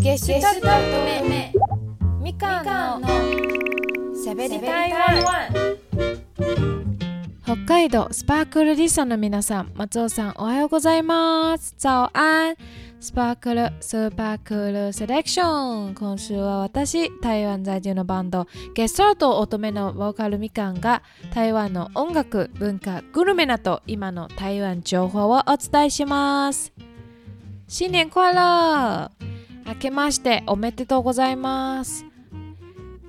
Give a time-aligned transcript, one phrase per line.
[0.00, 0.66] ゲシュタルト
[1.04, 1.52] 目
[2.20, 3.08] みかんの
[4.14, 5.76] しゃべり台湾
[7.42, 11.74] 北海道スパークルリストの皆さん松尾さんおはようございます。
[11.78, 12.54] 早安
[13.00, 18.46] スパークルスーパークールセレクション今週は私台湾在住のバンド。
[18.74, 21.02] ゲストアート乙女のボーカルみかんが
[21.34, 26.72] 台湾の音楽文化グルメなど今の台湾情報をお伝えします。
[27.66, 29.10] 新年快乐
[29.64, 32.04] 明けましておめでとうございます。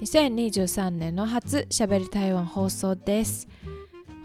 [0.01, 3.47] 2023年の初しゃべり台湾放送です。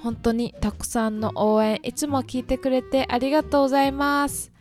[0.03, 4.53] 本当にたくさんの応援いつも聞いてくれてありがとうございます。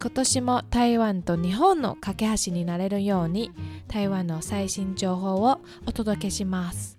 [0.00, 3.52] 今年も台湾と日本の架け橋になれるように
[3.88, 6.98] 台湾の最新情報をお届けします。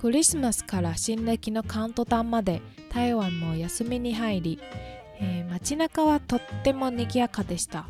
[0.00, 4.58] クリスマスから新暦のカウントダウンまで台湾も休みに入り、
[5.20, 7.86] えー、街中はとっても賑やかでした。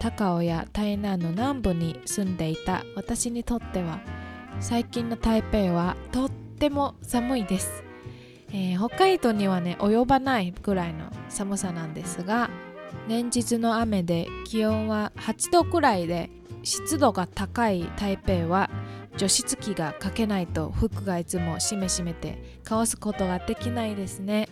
[0.00, 4.00] 高尾や台南の南部に住んでいた私にとっては
[4.58, 7.84] 最近の台北はとっても寒いです。
[8.52, 12.50] えー、北海道にはね及ばないぐらいの寒さなんですが
[13.08, 16.30] 連日の雨で気温は8度くらいで
[16.62, 18.70] 湿度が高い台北は
[19.18, 24.48] 除湿機がかけないと服がいつもしめしめて乾すことができないですね、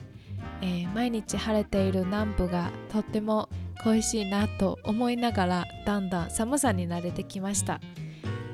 [0.61, 3.49] えー、毎日晴れている南部がとっても
[3.85, 7.81] 恋しいなと思いながらだんだん寒さに慣れてきました。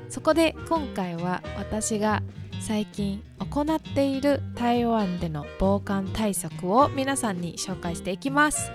[0.09, 2.21] そこで今回は私が
[2.61, 8.71] 最近行っている台湾での防寒対策を皆さんに紹介していきます。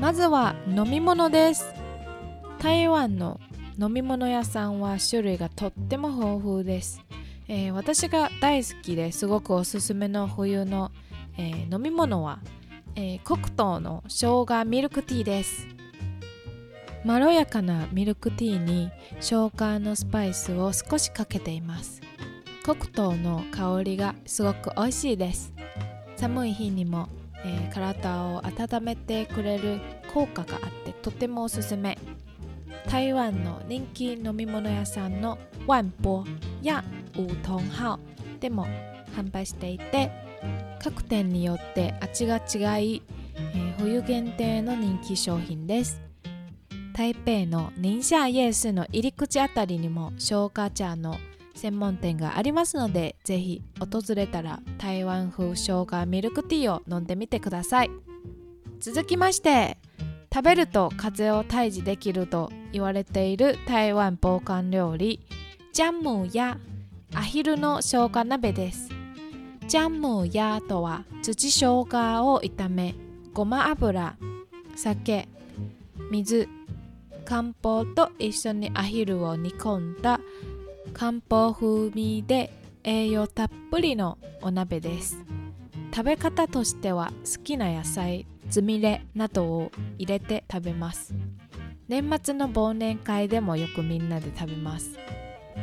[0.00, 1.72] まずは飲み物です。
[2.58, 3.40] 台湾の
[3.78, 7.02] 飲み物屋さんは種類がとっても豊富です、
[7.48, 10.92] えー、私が大好きですごくおすすめの冬の、
[11.36, 12.38] えー、飲み物は、
[12.96, 15.66] えー、黒糖の生姜ミルクティーです。
[17.04, 22.00] まろやかなミルクティーに生姜のスパイスを少しかけています。
[22.62, 25.52] 黒糖の香りがすごく美味しいです。
[26.16, 27.08] 寒い日にも、
[27.44, 29.80] えー、体を温めてくれる
[30.12, 31.98] 効果があってとてもおすすめ。
[32.88, 36.24] 台湾の人気飲み物屋さんのワンボ
[36.62, 36.84] や
[37.16, 37.98] ウートンハオ
[38.40, 38.66] でも
[39.16, 40.10] 販売していて
[40.82, 43.02] 各店によって味が違い、
[43.36, 46.00] えー、冬限定の人気商品です。
[46.92, 51.16] 台北の寧夏夜市の入り口あたりにも消化茶の
[51.54, 57.90] 専門店がありますのでぜひ訪れたら台湾風生姜ミルクティーを飲んでみてください。
[58.78, 59.78] 続きまして
[60.32, 65.20] 食べると風邪を退治できると言われている台湾防寒料理
[65.72, 66.58] ジャンムや
[67.14, 68.93] アヒルの生姜鍋です。
[69.66, 72.94] ジャムーやとは土生姜を炒め
[73.32, 74.16] ごま油
[74.76, 75.26] 酒
[76.10, 76.48] 水
[77.24, 80.20] 漢方と一緒にアヒルを煮込んだ
[80.92, 82.52] 漢方風味で
[82.84, 85.24] 栄養たっぷりのお鍋です。
[85.94, 91.14] 食べ方としては好きな野菜つみれなどを入れて食べます。
[91.88, 94.98] 年末の忘年会でもよくみんなで食べます。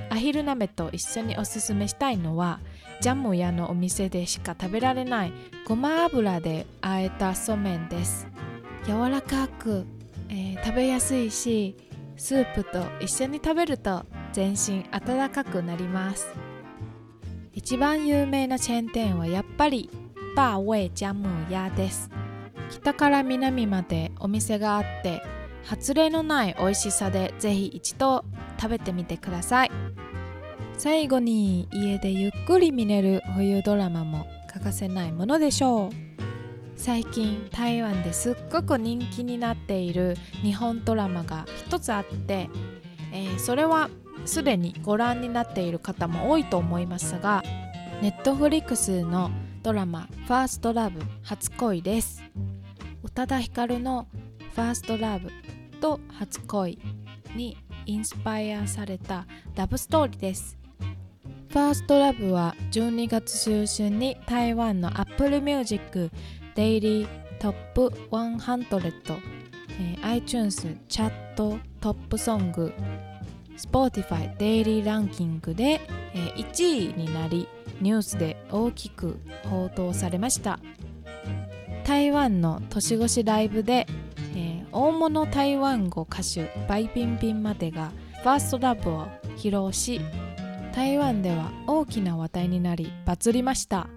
[0.09, 2.59] アヒル鍋と一緒におすすめしたいのは
[3.01, 5.33] ジャム屋のお店でしか食べられない
[5.67, 8.27] ごま油であえたそうめんです。
[8.85, 9.85] 柔らかく、
[10.29, 11.75] えー、食べやすいし
[12.15, 16.31] スープと一緒に食べると全身温かくなります。
[17.53, 19.89] 一番有名なチェーン店はやっぱり
[20.35, 22.11] バーウェイジャム屋です。
[22.69, 25.23] 北から南までお店があって
[25.63, 28.23] 外れのない美味しさでぜひ一度
[28.59, 29.71] 食べてみてください。
[30.83, 35.91] 最後に家でゆっくり見れる冬ドラマも欠かせないものでしょう。
[36.75, 42.49] 最近台湾ですっごく人気になっている日本ドラマが一つあって、
[43.13, 43.91] えー、それは
[44.25, 47.43] すでにご覧になっている方も多いと思いますが
[48.01, 49.29] ネットフリックスの
[49.61, 52.23] ドラマ「First Love 初恋」です。
[53.03, 55.29] 宇多田ヒカルの「First Love
[55.79, 56.79] と「初恋」
[57.37, 57.55] に
[57.85, 60.60] インスパイアされたラブストーリーです。
[61.51, 66.09] First Love は12月中旬に台湾の Apple Music
[66.55, 67.07] デイリー
[67.39, 69.19] トップ100、
[69.81, 72.71] えー、iTunes チャットトップソング
[73.57, 75.81] Spotify デイリーランキングで、
[76.13, 77.49] えー、1位になり
[77.81, 80.57] ニュースで大きく報道されました。
[81.83, 83.87] 台湾の年越しライブで、
[84.71, 87.91] 大物台湾語歌手バイピンピンまでが
[88.23, 89.99] ファーストラブを披露し
[90.73, 93.89] 台湾では大きな話題になりバズりました。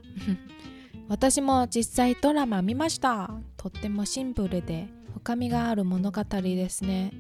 [1.09, 3.31] 私も実際ドラマ見ました。
[3.57, 7.13] とってもシンプルで深みがある物語ですね。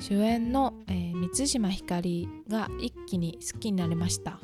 [0.00, 4.38] 主演の、えー、満島ひかりが一気に好きになりました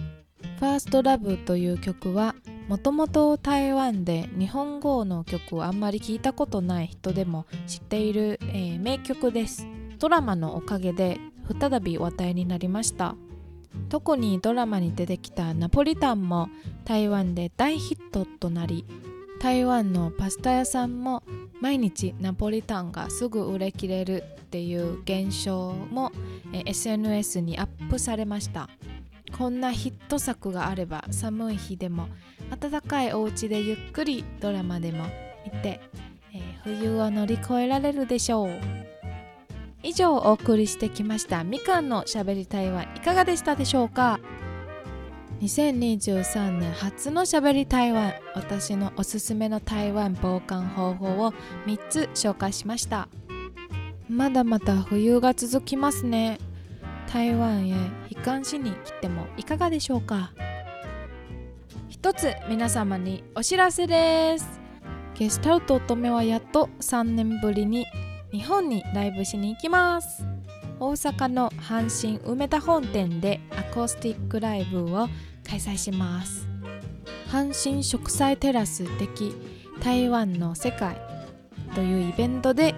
[0.60, 2.34] 「ファーストラブという曲は
[2.68, 9.66] もともと台湾で日本語の曲をあんまり聞いたことない人でも知っている、えー、名曲です。
[9.98, 11.18] ドラマのおかげで
[11.58, 13.16] 再び話題になりました。
[13.88, 16.48] 特にドラマに出てきたナポリタンも
[16.84, 18.84] 台湾で大ヒットとなり
[19.40, 21.22] 台湾のパスタ屋さんも
[21.60, 26.12] 毎日ナポリタンがすぐ売れ切れるっていう現象も
[26.52, 28.68] SNS にアップされました。
[29.36, 32.08] こんなヒット作があれば寒い日でも
[32.58, 35.04] 暖かいお家でゆっくりドラマでも
[35.44, 35.80] 見て、
[36.32, 38.87] えー、冬を乗り越えられるでしょう。
[39.88, 44.20] 以上お送りしてきましたみかんのしゃべり台湾いかがでしたでしょうか
[45.40, 51.32] 2023年初のしゃべり台湾私のおすすめの台湾防寒方法を
[51.66, 53.08] 3つ紹介しました
[54.10, 56.38] まだまだ冬が続きますね
[57.10, 57.72] 台湾へ
[58.10, 60.32] 悲観しに来てもいかがでしょうか
[61.88, 64.60] 一つ皆様にお知らせです。
[65.14, 67.86] ゲスタルト乙女はやっと3年ぶりに
[68.30, 70.24] 日本にライブしに行きます。
[70.80, 75.08] 大阪の阪神梅田本店でアコースティックライブを
[75.48, 76.46] 開催します。
[77.28, 79.34] 阪神植栽テラス的
[79.80, 81.00] 台湾の世界
[81.74, 82.74] というイベントで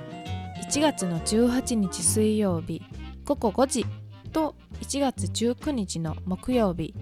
[0.68, 2.82] 1月の18日水曜日
[3.24, 3.86] 午後5時
[4.32, 6.94] と1月19日の木曜日、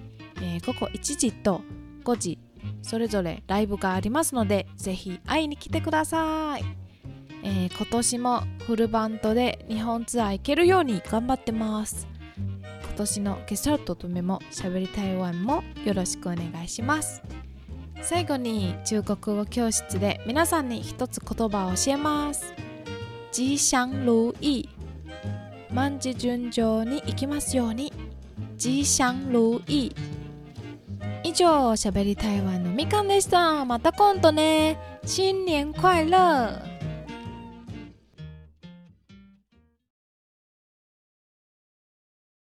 [0.43, 1.63] えー、午後1時と
[2.05, 2.39] 5時
[2.83, 6.65] それぞれライブがありますのでぜひ会いに来てください、
[7.43, 12.07] えー、今年もフルバンドで日本ツアー行けるように頑張ってます。
[12.83, 17.23] 今年のゲストととめもしゃべり台湾もよろしくお願いします。
[18.03, 22.55] 最後に中国語教室で皆さんに一つ言葉を教えます。
[23.31, 24.69] 吉祥如意。
[25.73, 27.93] 万事順調にいきますように。
[28.57, 29.95] 吉祥如意。
[31.23, 33.65] 以上しゃべり台湾のみかんでした。
[33.65, 34.79] また今度ね。
[35.05, 36.68] 新年快乐。